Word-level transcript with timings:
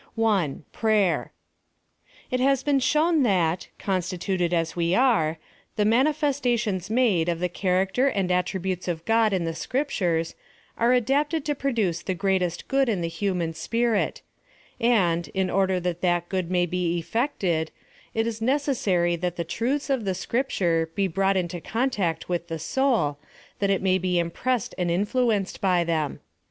1.— 0.15 0.63
P 0.81 0.87
R 0.87 0.89
A 0.89 0.93
Y 0.93 1.01
E 1.03 1.09
R,' 1.11 1.31
It 2.31 2.39
hfis 2.39 2.65
been 2.65 2.79
shown 2.79 3.21
that, 3.21 3.67
constituted 3.77 4.51
as 4.51 4.75
we 4.75 4.95
axe, 4.95 5.37
the 5.75 5.85
manifestations 5.85 6.89
made 6.89 7.29
of 7.29 7.37
the 7.39 7.47
character 7.47 8.07
and 8.07 8.31
attri 8.31 8.59
butes 8.59 8.87
of 8.87 9.05
God 9.05 9.31
in 9.31 9.43
tlie 9.45 9.55
Scriptures, 9.55 10.33
are 10.75 10.91
adapted 10.91 11.45
to 11.45 11.53
pro 11.53 11.71
duce 11.71 12.01
the 12.01 12.15
greatest 12.15 12.67
good 12.67 12.89
in 12.89 13.01
the 13.01 13.07
human 13.09 13.53
spirit; 13.53 14.23
and, 14.79 15.27
in 15.35 15.51
order 15.51 15.79
that 15.79 16.01
that 16.01 16.29
good 16.29 16.49
may 16.49 16.65
be 16.65 16.97
effected, 16.97 17.69
it 18.15 18.25
is 18.25 18.39
neces 18.41 18.77
sary 18.77 19.15
that 19.15 19.35
the 19.35 19.43
truths 19.43 19.87
of 19.91 20.03
the 20.03 20.15
Scripture 20.15 20.89
be 20.95 21.05
brought 21.07 21.37
in 21.37 21.47
to 21.49 21.61
contact 21.61 22.27
with 22.27 22.47
the 22.47 22.57
soul 22.57 23.19
that 23.59 23.69
it 23.69 23.83
may 23.83 23.99
be 23.99 24.17
impressed 24.17 24.73
and 24.79 24.89
influenced 24.89 25.61
by 25.61 25.83
them. 25.83 26.21